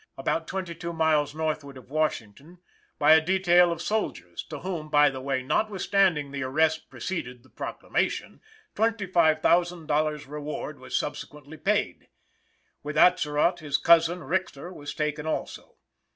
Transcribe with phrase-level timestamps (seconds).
[0.17, 2.57] about twenty two miles northward of Washington,
[2.97, 7.51] by a detail of soldiers, to whom, by the way, notwithstanding the arrest preceded the
[7.51, 8.41] proclamation,
[8.75, 12.07] $25,000 reward was subsequently paid.
[12.81, 15.75] With Atzerodt his cousin, Richter, was taken also.